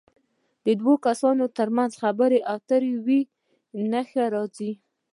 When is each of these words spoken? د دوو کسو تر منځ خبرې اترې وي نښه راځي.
د 0.65 0.67
دوو 0.79 0.93
کسو 1.05 1.29
تر 1.57 1.67
منځ 1.77 1.91
خبرې 2.01 2.39
اترې 2.55 2.93
وي 3.05 3.21
نښه 3.91 4.25
راځي. 4.33 4.71